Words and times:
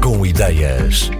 Com 0.00 0.24
Ideias. 0.24 1.10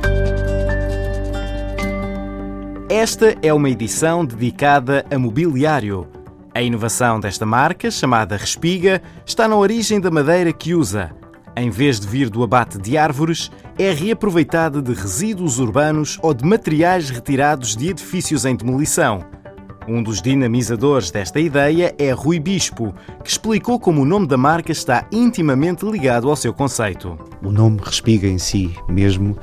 Esta 2.89 3.37
é 3.43 3.53
uma 3.53 3.69
edição 3.69 4.25
dedicada 4.25 5.05
a 5.11 5.19
mobiliário. 5.19 6.07
A 6.55 6.63
inovação 6.63 7.19
desta 7.19 7.45
marca, 7.45 7.91
chamada 7.91 8.37
Respiga, 8.37 9.03
está 9.27 9.49
na 9.49 9.57
origem 9.57 10.01
da 10.01 10.13
madeira 10.13 10.53
que 10.53 10.77
usa. 10.77 11.11
Em 11.57 11.71
vez 11.71 11.99
de 11.99 12.07
vir 12.07 12.31
do 12.31 12.45
abate 12.45 12.79
de 12.79 12.97
árvores, 12.97 13.51
é 13.77 13.91
reaproveitada 13.91 14.81
de 14.81 14.93
resíduos 14.93 15.59
urbanos 15.59 16.17
ou 16.23 16.33
de 16.33 16.45
materiais 16.45 17.11
retirados 17.11 17.75
de 17.75 17.89
edifícios 17.89 18.45
em 18.45 18.55
demolição. 18.55 19.42
Um 19.89 20.03
dos 20.03 20.23
dinamizadores 20.23 21.11
desta 21.11 21.41
ideia 21.41 21.95
é 21.99 22.13
Rui 22.13 22.39
Bispo, 22.39 22.95
que 23.25 23.31
explicou 23.31 23.81
como 23.81 24.03
o 24.03 24.05
nome 24.05 24.29
da 24.29 24.37
marca 24.37 24.71
está 24.71 25.07
intimamente 25.11 25.85
ligado 25.85 26.31
ao 26.31 26.37
seu 26.37 26.55
conceito. 26.55 27.19
O 27.43 27.51
nome 27.51 27.81
Respiga 27.83 28.29
em 28.29 28.39
si 28.39 28.73
mesmo 28.89 29.37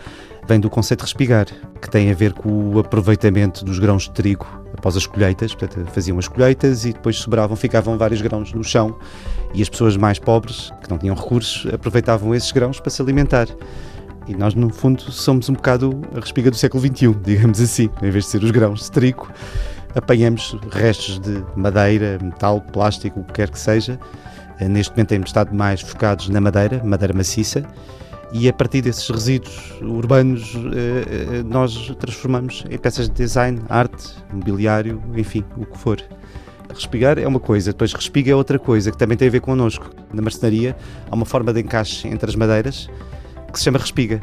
vem 0.47 0.59
do 0.59 0.70
conceito 0.70 1.02
de 1.02 1.05
respigar, 1.05 1.45
que 1.81 1.89
tem 1.89 2.09
a 2.09 2.13
ver 2.13 2.33
com 2.33 2.73
o 2.73 2.80
aproveitamento 2.80 3.66
dos 3.66 3.80
grãos 3.80 4.03
de 4.03 4.11
trigo 4.11 4.47
após 4.73 4.95
as 4.95 5.05
colheitas. 5.05 5.53
Portanto, 5.53 5.91
faziam 5.91 6.17
as 6.17 6.27
colheitas 6.27 6.85
e 6.85 6.94
depois 6.94 7.17
sobravam, 7.17 7.58
ficavam 7.58 7.97
vários 7.97 8.21
grãos 8.21 8.53
no 8.53 8.63
chão 8.63 8.97
e 9.53 9.61
as 9.61 9.67
pessoas 9.67 9.97
mais 9.97 10.19
pobres, 10.19 10.71
que 10.81 10.89
não 10.89 10.97
tinham 10.97 11.16
recursos, 11.16 11.71
aproveitavam 11.71 12.33
esses 12.33 12.52
grãos 12.52 12.80
para 12.80 12.89
se 12.89 13.02
alimentar. 13.02 13.47
E 14.25 14.35
nós, 14.35 14.53
no 14.53 14.69
fundo, 14.69 15.11
somos 15.11 15.49
um 15.49 15.53
bocado 15.53 16.02
a 16.16 16.19
respiga 16.19 16.49
do 16.49 16.55
século 16.55 16.81
XXI, 16.81 17.13
digamos 17.25 17.59
assim, 17.59 17.89
em 18.02 18.09
vez 18.09 18.25
de 18.25 18.31
ser 18.31 18.44
os 18.44 18.52
grãos 18.52 18.83
de 18.83 18.91
trigo, 18.91 19.27
apanhamos 19.99 20.58
restos 20.71 21.20
de 21.20 21.44
madeira, 21.55 22.17
metal, 22.21 22.62
plástico, 22.62 23.20
o 23.20 23.23
que 23.23 23.34
quer 23.34 23.49
que 23.49 23.59
seja. 23.59 23.99
Eh, 24.59 24.67
neste 24.67 24.91
momento 24.91 25.09
temos 25.09 25.30
estado 25.30 25.53
mais 25.55 25.81
focados 25.81 26.30
na 26.30 26.41
madeira, 26.41 26.81
madeira 26.84 27.13
maciça, 27.13 27.64
e 28.31 28.47
a 28.47 28.53
partir 28.53 28.81
desses 28.81 29.09
resíduos 29.09 29.73
urbanos 29.81 30.55
eh, 30.55 31.38
eh, 31.38 31.44
nós 31.44 31.94
transformamos 32.00 32.66
em 32.70 32.77
peças 32.77 33.08
de 33.08 33.16
design, 33.16 33.61
arte, 33.70 34.16
mobiliário, 34.31 35.02
enfim, 35.16 35.44
o 35.58 35.66
que 35.66 35.77
for. 35.77 36.02
Respigar 36.73 37.17
é 37.17 37.27
uma 37.27 37.39
coisa, 37.39 37.72
depois 37.72 37.94
respiga 37.94 38.31
é 38.31 38.36
outra 38.36 38.59
coisa 38.59 38.92
que 38.92 38.97
também 38.97 39.17
tem 39.17 39.27
a 39.27 39.31
ver 39.31 39.42
connosco. 39.42 39.89
Na 40.14 40.22
marcenaria 40.22 40.75
há 41.09 41.16
uma 41.16 41.25
forma 41.25 41.52
de 41.52 41.61
encaixe 41.61 42.08
entre 42.08 42.30
as 42.30 42.36
madeiras 42.36 42.88
que 43.52 43.58
se 43.58 43.66
chama 43.66 43.80
respiga 43.80 44.22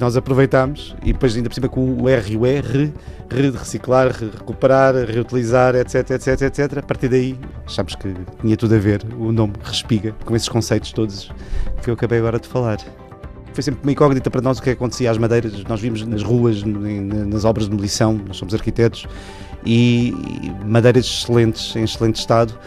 nós 0.00 0.16
aproveitamos 0.16 0.96
e 1.02 1.12
depois 1.12 1.36
ainda 1.36 1.50
por 1.50 1.54
cima 1.54 1.68
com 1.68 2.02
o 2.02 2.08
R 2.08 2.32
e 2.32 2.36
o 2.36 2.46
R, 2.46 2.92
re 3.30 3.50
reciclar, 3.50 4.10
recuperar, 4.10 4.94
reutilizar, 4.94 5.76
etc, 5.76 6.10
etc, 6.12 6.40
etc. 6.40 6.78
A 6.78 6.82
partir 6.82 7.08
daí 7.08 7.38
achamos 7.66 7.94
que 7.94 8.14
tinha 8.40 8.56
tudo 8.56 8.74
a 8.74 8.78
ver 8.78 9.02
o 9.18 9.30
nome 9.30 9.52
Respiga, 9.62 10.12
com 10.24 10.34
esses 10.34 10.48
conceitos 10.48 10.90
todos 10.92 11.30
que 11.82 11.90
eu 11.90 11.94
acabei 11.94 12.18
agora 12.18 12.40
de 12.40 12.48
falar. 12.48 12.78
Foi 13.52 13.62
sempre 13.62 13.82
uma 13.82 13.92
incógnita 13.92 14.30
para 14.30 14.40
nós 14.40 14.58
o 14.58 14.62
que 14.62 14.70
acontecia 14.70 15.10
às 15.10 15.18
madeiras. 15.18 15.52
Nós 15.64 15.80
vimos 15.80 16.06
nas 16.06 16.22
ruas, 16.22 16.62
nas 16.64 17.44
obras 17.44 17.66
de 17.66 17.70
demolição, 17.70 18.18
nós 18.26 18.38
somos 18.38 18.54
arquitetos, 18.54 19.06
e 19.66 20.14
madeiras 20.64 21.04
excelentes, 21.04 21.76
em 21.76 21.84
excelente 21.84 22.16
estado, 22.16 22.58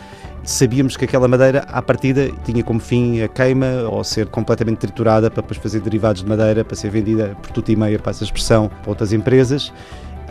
sabíamos 0.43 0.97
que 0.97 1.05
aquela 1.05 1.27
madeira, 1.27 1.65
à 1.69 1.81
partida, 1.81 2.29
tinha 2.43 2.63
como 2.63 2.79
fim 2.79 3.21
a 3.21 3.27
queima 3.27 3.87
ou 3.89 4.03
ser 4.03 4.27
completamente 4.27 4.79
triturada 4.79 5.31
para 5.31 5.41
depois 5.41 5.57
fazer 5.57 5.79
derivados 5.79 6.21
de 6.21 6.29
madeira, 6.29 6.63
para 6.65 6.75
ser 6.75 6.89
vendida 6.89 7.35
por 7.41 7.51
tudo 7.51 7.69
e 7.69 7.75
meia, 7.75 7.97
para 7.97 8.11
essa 8.11 8.23
expressão, 8.23 8.69
para 8.81 8.89
outras 8.89 9.13
empresas. 9.13 9.71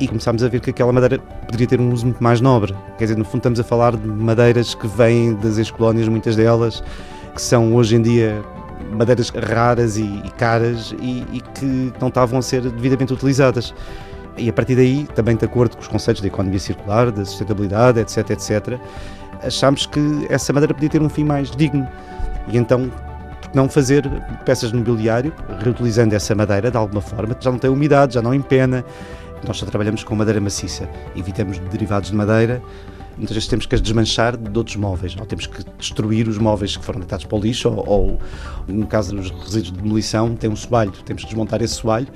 E 0.00 0.08
começámos 0.08 0.42
a 0.42 0.48
ver 0.48 0.60
que 0.60 0.70
aquela 0.70 0.92
madeira 0.92 1.18
poderia 1.18 1.66
ter 1.66 1.80
um 1.80 1.92
uso 1.92 2.06
muito 2.06 2.22
mais 2.22 2.40
nobre. 2.40 2.74
Quer 2.98 3.05
dizer, 3.05 3.16
no 3.16 3.24
fundo, 3.24 3.38
estamos 3.38 3.60
a 3.60 3.64
falar 3.64 3.96
de 3.96 4.06
madeiras 4.06 4.74
que 4.74 4.86
vêm 4.86 5.34
das 5.34 5.58
ex-colónias, 5.58 6.08
muitas 6.08 6.36
delas, 6.36 6.83
que 7.34 7.40
são 7.40 7.74
hoje 7.74 7.96
em 7.96 8.02
dia 8.02 8.42
madeiras 8.92 9.30
raras 9.30 9.96
e, 9.96 10.02
e 10.02 10.30
caras 10.36 10.94
e, 11.00 11.24
e 11.33 11.40
que 11.55 11.92
não 12.00 12.08
estavam 12.08 12.38
a 12.38 12.42
ser 12.42 12.62
devidamente 12.62 13.12
utilizadas. 13.12 13.74
E 14.36 14.48
a 14.48 14.52
partir 14.52 14.74
daí, 14.74 15.06
também 15.14 15.36
de 15.36 15.44
acordo 15.44 15.77
com 15.77 15.83
os 15.83 15.89
conceitos 15.89 16.23
da 16.23 16.29
economia 16.29 16.58
circular, 16.58 17.11
da 17.11 17.24
sustentabilidade, 17.24 18.00
etc, 18.00 18.30
etc, 18.30 18.80
achámos 19.45 19.86
que 19.86 20.27
essa 20.29 20.53
madeira 20.53 20.75
podia 20.75 20.89
ter 20.89 21.03
um 21.03 21.08
fim 21.08 21.25
mais 21.25 21.51
digno. 21.51 21.86
E 22.48 22.57
então, 22.57 22.91
não 23.55 23.69
fazer 23.69 24.08
peças 24.45 24.70
de 24.70 24.77
mobiliário 24.77 25.33
reutilizando 25.61 26.14
essa 26.14 26.35
madeira 26.35 26.70
de 26.70 26.77
alguma 26.77 27.01
forma? 27.01 27.36
Já 27.39 27.51
não 27.51 27.58
tem 27.58 27.70
umidade, 27.70 28.14
já 28.14 28.23
não 28.23 28.35
empena. 28.35 28.85
Nós 29.47 29.57
só 29.57 29.67
trabalhamos 29.67 30.05
com 30.05 30.14
madeira 30.14 30.41
maciça, 30.41 30.89
evitamos 31.17 31.58
derivados 31.58 32.11
de 32.11 32.17
madeira. 32.17 32.63
Muitas 33.17 33.35
vezes 33.35 33.48
temos 33.48 33.67
que 33.67 33.75
as 33.75 33.80
desmanchar 33.80 34.36
de 34.36 34.57
outros 34.57 34.77
móveis, 34.77 35.14
ou 35.19 35.27
temos 35.27 35.47
que 35.47 35.63
destruir 35.79 36.29
os 36.29 36.39
móveis 36.39 36.77
que 36.77 36.85
foram 36.85 37.01
deitados 37.01 37.27
para 37.27 37.36
o 37.36 37.41
lixo, 37.41 37.69
ou, 37.69 37.86
ou 37.86 38.19
no 38.67 38.86
caso 38.86 39.14
dos 39.14 39.30
resíduos 39.30 39.73
de 39.73 39.83
demolição, 39.83 40.35
tem 40.35 40.48
um 40.48 40.57
soalho, 40.57 40.92
temos 41.05 41.23
que 41.23 41.29
desmontar 41.29 41.61
esse 41.61 41.74
soalho 41.74 42.09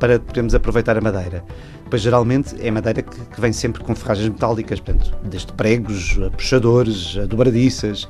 para 0.00 0.18
podermos 0.18 0.54
aproveitar 0.54 0.96
a 0.96 1.00
madeira. 1.00 1.44
Depois, 1.88 2.02
geralmente, 2.02 2.54
é 2.60 2.70
madeira 2.70 3.00
que, 3.00 3.18
que, 3.18 3.40
vem 3.40 3.50
sempre 3.50 3.82
com 3.82 3.94
ferragens 3.94 4.28
metálicas, 4.28 4.78
portanto, 4.78 5.10
desde 5.24 5.50
pregos, 5.54 6.18
a 6.22 6.30
puxadores, 6.30 7.16
a 7.16 7.24
dobradiças, 7.24 8.06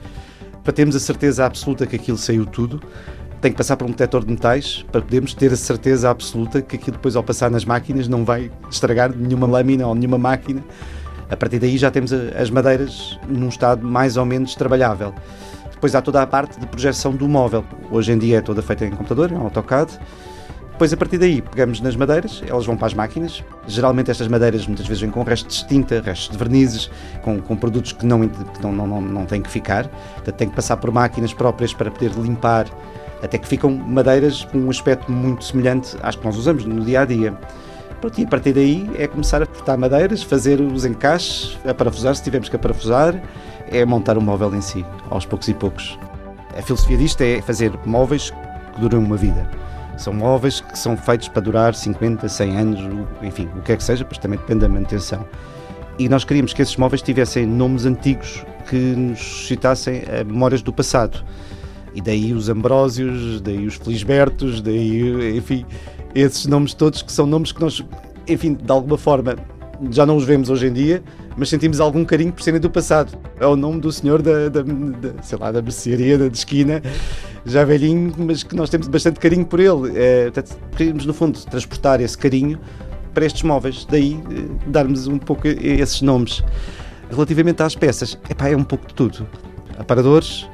para 0.64 0.72
termos 0.72 0.96
a 0.96 0.98
certeza 0.98 1.46
absoluta 1.46 1.86
que 1.86 1.94
aquilo 1.94 2.18
saiu 2.18 2.44
tudo. 2.44 2.82
Tem 3.40 3.52
que 3.52 3.56
passar 3.56 3.76
por 3.76 3.84
um 3.84 3.90
detector 3.90 4.24
de 4.24 4.32
metais 4.32 4.84
para 4.90 5.00
podermos 5.00 5.32
ter 5.32 5.52
a 5.52 5.56
certeza 5.56 6.10
absoluta 6.10 6.60
que 6.60 6.74
aquilo 6.74 6.96
depois, 6.96 7.14
ao 7.14 7.22
passar 7.22 7.52
nas 7.52 7.64
máquinas, 7.64 8.08
não 8.08 8.24
vai 8.24 8.50
estragar 8.68 9.16
nenhuma 9.16 9.46
lâmina 9.46 9.86
ou 9.86 9.94
nenhuma 9.94 10.18
máquina. 10.18 10.60
A 11.30 11.36
partir 11.36 11.60
daí 11.60 11.78
já 11.78 11.88
temos 11.88 12.12
as 12.12 12.50
madeiras 12.50 13.16
num 13.28 13.48
estado 13.48 13.86
mais 13.86 14.16
ou 14.16 14.24
menos 14.24 14.56
trabalhável. 14.56 15.14
Depois 15.70 15.94
há 15.94 16.02
toda 16.02 16.20
a 16.20 16.26
parte 16.26 16.58
de 16.58 16.66
projeção 16.66 17.14
do 17.14 17.28
móvel. 17.28 17.64
Hoje 17.92 18.10
em 18.10 18.18
dia 18.18 18.38
é 18.38 18.40
toda 18.40 18.60
feita 18.60 18.84
em 18.84 18.90
computador, 18.90 19.30
em 19.30 19.36
AutoCAD 19.36 20.00
depois, 20.78 20.92
a 20.92 20.96
partir 20.96 21.18
daí, 21.18 21.42
pegamos 21.42 21.80
nas 21.80 21.96
madeiras, 21.96 22.40
elas 22.46 22.64
vão 22.64 22.76
para 22.76 22.86
as 22.86 22.94
máquinas. 22.94 23.42
Geralmente, 23.66 24.12
estas 24.12 24.28
madeiras 24.28 24.64
muitas 24.64 24.86
vezes 24.86 25.00
vêm 25.00 25.10
com 25.10 25.24
restos 25.24 25.56
de 25.56 25.66
tinta, 25.66 26.00
restos 26.00 26.28
de 26.28 26.38
vernizes, 26.38 26.88
com, 27.20 27.40
com 27.40 27.56
produtos 27.56 27.90
que, 27.90 28.06
não, 28.06 28.28
que 28.28 28.62
não, 28.62 28.70
não, 28.72 28.86
não, 28.86 29.00
não 29.00 29.26
têm 29.26 29.42
que 29.42 29.50
ficar. 29.50 29.88
Portanto, 29.88 30.36
tem 30.36 30.48
que 30.48 30.54
passar 30.54 30.76
por 30.76 30.92
máquinas 30.92 31.34
próprias 31.34 31.74
para 31.74 31.90
poder 31.90 32.12
limpar, 32.12 32.68
até 33.20 33.38
que 33.38 33.48
ficam 33.48 33.72
madeiras 33.72 34.44
com 34.44 34.56
um 34.56 34.70
aspecto 34.70 35.10
muito 35.10 35.42
semelhante 35.42 35.96
às 36.00 36.14
que 36.14 36.24
nós 36.24 36.36
usamos 36.36 36.64
no 36.64 36.84
dia 36.84 37.00
a 37.00 37.04
dia. 37.04 37.36
Pronto, 38.00 38.16
e 38.20 38.22
a 38.22 38.28
partir 38.28 38.52
daí 38.52 38.88
é 38.96 39.08
começar 39.08 39.42
a 39.42 39.46
cortar 39.46 39.76
madeiras, 39.76 40.22
fazer 40.22 40.60
os 40.60 40.84
encaixes, 40.84 41.58
a 41.68 41.74
parafusar 41.74 42.14
se 42.14 42.22
tivermos 42.22 42.48
que 42.48 42.56
parafusar, 42.56 43.20
é 43.66 43.84
montar 43.84 44.16
o 44.16 44.20
móvel 44.20 44.54
em 44.54 44.60
si, 44.60 44.86
aos 45.10 45.26
poucos 45.26 45.48
e 45.48 45.54
poucos. 45.54 45.98
A 46.56 46.62
filosofia 46.62 46.96
disto 46.96 47.20
é 47.22 47.42
fazer 47.42 47.72
móveis 47.84 48.30
que 48.30 48.80
duram 48.80 49.00
uma 49.00 49.16
vida. 49.16 49.67
São 49.98 50.12
móveis 50.12 50.60
que 50.60 50.78
são 50.78 50.96
feitos 50.96 51.28
para 51.28 51.42
durar 51.42 51.74
50, 51.74 52.28
100 52.28 52.56
anos, 52.56 52.80
enfim, 53.20 53.48
o 53.56 53.62
que 53.62 53.72
é 53.72 53.76
que 53.76 53.82
seja, 53.82 54.04
pois 54.04 54.18
também 54.18 54.38
depende 54.38 54.60
da 54.60 54.68
manutenção. 54.68 55.26
E 55.98 56.08
nós 56.08 56.24
queríamos 56.24 56.52
que 56.54 56.62
esses 56.62 56.76
móveis 56.76 57.02
tivessem 57.02 57.44
nomes 57.44 57.84
antigos 57.84 58.44
que 58.68 58.76
nos 58.76 59.18
suscitassem 59.18 60.04
eh, 60.06 60.22
memórias 60.22 60.62
do 60.62 60.72
passado. 60.72 61.24
E 61.94 62.00
daí 62.00 62.32
os 62.32 62.48
Ambrósios, 62.48 63.40
daí 63.40 63.66
os 63.66 63.74
Felisbertos, 63.74 64.60
daí, 64.60 65.36
enfim, 65.36 65.66
esses 66.14 66.46
nomes 66.46 66.74
todos 66.74 67.02
que 67.02 67.10
são 67.10 67.26
nomes 67.26 67.50
que 67.50 67.60
nós, 67.60 67.84
enfim, 68.28 68.54
de 68.54 68.70
alguma 68.70 68.96
forma 68.96 69.34
já 69.90 70.04
não 70.04 70.16
os 70.16 70.24
vemos 70.24 70.50
hoje 70.50 70.66
em 70.66 70.72
dia, 70.72 71.02
mas 71.36 71.48
sentimos 71.48 71.80
algum 71.80 72.04
carinho 72.04 72.32
por 72.32 72.42
serem 72.42 72.60
do 72.60 72.70
passado. 72.70 73.16
É 73.38 73.46
o 73.46 73.56
nome 73.56 73.80
do 73.80 73.92
senhor 73.92 74.20
da, 74.20 74.48
da, 74.48 74.62
da 74.62 75.22
sei 75.22 75.38
lá, 75.38 75.52
da 75.52 75.62
mercearia, 75.62 76.18
da 76.18 76.26
esquina, 76.26 76.82
já 77.48 77.64
velhinho, 77.64 78.12
mas 78.18 78.42
que 78.42 78.54
nós 78.54 78.70
temos 78.70 78.88
bastante 78.88 79.18
carinho 79.18 79.44
por 79.44 79.60
ele. 79.60 79.92
É, 79.96 80.24
portanto, 80.24 80.58
queríamos, 80.76 81.06
no 81.06 81.14
fundo, 81.14 81.38
transportar 81.46 82.00
esse 82.00 82.16
carinho 82.16 82.58
para 83.14 83.26
estes 83.26 83.42
móveis, 83.42 83.86
daí 83.90 84.20
eh, 84.30 84.44
darmos 84.66 85.06
um 85.06 85.18
pouco 85.18 85.48
esses 85.48 86.02
nomes. 86.02 86.42
Relativamente 87.10 87.62
às 87.62 87.74
peças, 87.74 88.18
epá, 88.28 88.48
é 88.48 88.56
um 88.56 88.62
pouco 88.62 88.86
de 88.86 88.94
tudo. 88.94 89.26
Aparadores, 89.78 90.46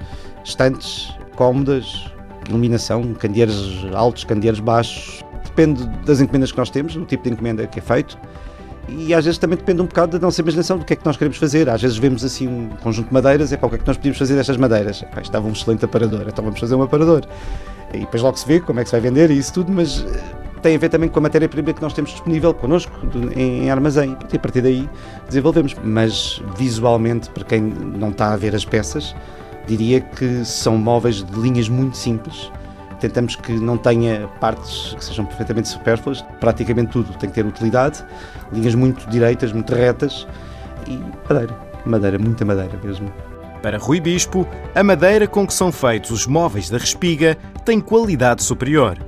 estantes, 0.44 1.12
cómodas, 1.36 2.06
iluminação, 2.48 3.14
candeeiros 3.14 3.86
altos, 3.92 4.24
candeeiros 4.24 4.60
baixos. 4.60 5.24
Depende 5.44 5.86
das 6.06 6.20
encomendas 6.20 6.52
que 6.52 6.58
nós 6.58 6.70
temos, 6.70 6.96
o 6.96 7.04
tipo 7.04 7.24
de 7.24 7.30
encomenda 7.30 7.66
que 7.66 7.78
é 7.78 7.82
feito 7.82 8.18
e 8.88 9.14
às 9.14 9.24
vezes 9.24 9.38
também 9.38 9.56
depende 9.56 9.80
um 9.82 9.86
bocado 9.86 10.18
da 10.18 10.24
nossa 10.24 10.40
imaginação, 10.40 10.78
do 10.78 10.84
que 10.84 10.92
é 10.92 10.96
que 10.96 11.04
nós 11.04 11.16
queremos 11.16 11.38
fazer. 11.38 11.68
Às 11.68 11.80
vezes 11.80 11.96
vemos 11.96 12.24
assim 12.24 12.46
um 12.46 12.68
conjunto 12.82 13.08
de 13.08 13.14
madeiras, 13.14 13.52
é 13.52 13.56
para 13.56 13.66
o 13.66 13.70
que 13.70 13.76
é 13.76 13.78
que 13.78 13.86
nós 13.86 13.96
podíamos 13.96 14.18
fazer 14.18 14.34
destas 14.34 14.56
madeiras? 14.56 15.02
Epá, 15.02 15.20
estava 15.20 15.46
um 15.46 15.52
excelente 15.52 15.84
aparador, 15.84 16.24
então 16.26 16.44
vamos 16.44 16.60
fazer 16.60 16.74
um 16.74 16.82
aparador. 16.82 17.22
E 17.92 18.00
depois 18.00 18.22
logo 18.22 18.36
se 18.36 18.46
vê 18.46 18.60
como 18.60 18.80
é 18.80 18.82
que 18.82 18.90
se 18.90 18.92
vai 18.92 19.00
vender 19.00 19.30
e 19.30 19.38
isso 19.38 19.52
tudo, 19.52 19.72
mas 19.72 20.04
eh, 20.04 20.20
tem 20.60 20.76
a 20.76 20.78
ver 20.78 20.88
também 20.88 21.08
com 21.08 21.18
a 21.18 21.22
matéria-prima 21.22 21.72
que 21.72 21.80
nós 21.80 21.92
temos 21.92 22.10
disponível 22.10 22.52
connosco 22.52 22.92
em, 23.36 23.70
armazém. 23.70 24.16
E 24.32 24.36
a 24.36 24.40
partir 24.40 24.60
daí 24.60 24.88
desenvolvemos. 25.26 25.74
Mas 25.82 26.42
visualmente, 26.56 27.30
para 27.30 27.44
quem 27.44 27.60
não 27.60 28.10
está 28.10 28.32
a 28.32 28.36
ver 28.36 28.54
as 28.54 28.64
peças, 28.64 29.14
diria 29.66 30.00
que 30.00 30.44
são 30.44 30.76
móveis 30.76 31.22
de 31.22 31.40
linhas 31.40 31.68
muito 31.68 31.96
simples 31.96 32.50
tentamos 33.08 33.36
que 33.36 33.52
não 33.52 33.76
tenha 33.76 34.28
partes 34.40 34.94
que 34.94 35.04
sejam 35.04 35.26
perfeitamente 35.26 35.68
supérfluas, 35.68 36.24
praticamente 36.40 36.92
tudo 36.92 37.12
tem 37.18 37.28
que 37.28 37.34
ter 37.34 37.44
utilidade, 37.44 38.02
linhas 38.50 38.74
muito 38.74 39.08
direitas, 39.10 39.52
muito 39.52 39.74
retas 39.74 40.26
e 40.86 40.98
madeira, 41.28 41.58
madeira, 41.84 42.18
muita 42.18 42.44
madeira 42.44 42.78
mesmo. 42.82 43.12
Para 43.60 43.78
Rui 43.78 44.00
Bispo, 44.00 44.46
a 44.74 44.82
madeira 44.82 45.26
com 45.26 45.46
que 45.46 45.52
são 45.52 45.70
feitos 45.70 46.10
os 46.10 46.26
móveis 46.26 46.70
da 46.70 46.78
Respiga 46.78 47.36
tem 47.64 47.78
qualidade 47.78 48.42
superior. 48.42 48.98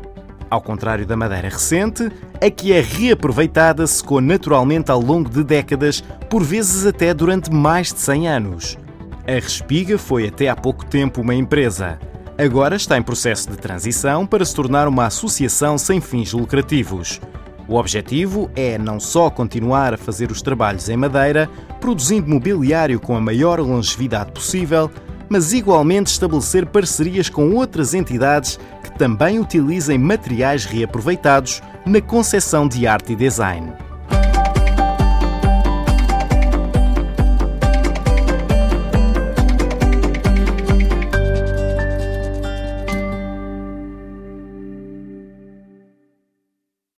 Ao 0.50 0.60
contrário 0.60 1.06
da 1.06 1.16
madeira 1.16 1.48
recente, 1.48 2.10
a 2.40 2.50
que 2.50 2.72
é 2.72 2.80
reaproveitada 2.80 3.86
secou 3.86 4.20
naturalmente 4.20 4.90
ao 4.90 5.00
longo 5.00 5.28
de 5.28 5.42
décadas, 5.42 6.02
por 6.28 6.42
vezes 6.42 6.86
até 6.86 7.12
durante 7.12 7.50
mais 7.50 7.92
de 7.92 8.00
100 8.00 8.28
anos. 8.28 8.78
A 9.26 9.32
Respiga 9.32 9.98
foi 9.98 10.28
até 10.28 10.48
há 10.48 10.54
pouco 10.54 10.84
tempo 10.84 11.20
uma 11.22 11.34
empresa. 11.34 11.98
Agora 12.38 12.76
está 12.76 12.98
em 12.98 13.02
processo 13.02 13.50
de 13.50 13.56
transição 13.56 14.26
para 14.26 14.44
se 14.44 14.54
tornar 14.54 14.86
uma 14.86 15.06
associação 15.06 15.78
sem 15.78 16.02
fins 16.02 16.34
lucrativos. 16.34 17.18
O 17.66 17.76
objetivo 17.76 18.50
é 18.54 18.76
não 18.76 19.00
só 19.00 19.30
continuar 19.30 19.94
a 19.94 19.96
fazer 19.96 20.30
os 20.30 20.42
trabalhos 20.42 20.90
em 20.90 20.98
madeira, 20.98 21.48
produzindo 21.80 22.28
mobiliário 22.28 23.00
com 23.00 23.16
a 23.16 23.20
maior 23.22 23.58
longevidade 23.58 24.32
possível, 24.32 24.90
mas 25.30 25.54
igualmente 25.54 26.10
estabelecer 26.10 26.66
parcerias 26.66 27.30
com 27.30 27.54
outras 27.54 27.94
entidades 27.94 28.60
que 28.82 28.96
também 28.98 29.40
utilizem 29.40 29.98
materiais 29.98 30.66
reaproveitados 30.66 31.62
na 31.86 32.02
concepção 32.02 32.68
de 32.68 32.86
arte 32.86 33.14
e 33.14 33.16
design. 33.16 33.72